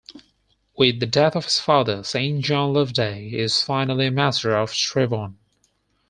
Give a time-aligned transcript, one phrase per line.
[0.75, 5.35] With the death of his father, Saint John Loveday is finally master of Trevowan.